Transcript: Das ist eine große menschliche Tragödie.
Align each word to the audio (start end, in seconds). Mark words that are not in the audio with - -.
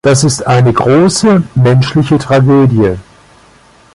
Das 0.03 0.23
ist 0.23 0.47
eine 0.47 0.73
große 0.73 1.43
menschliche 1.53 2.17
Tragödie. 2.17 2.95